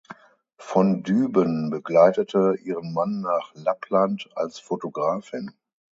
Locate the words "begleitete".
1.69-2.55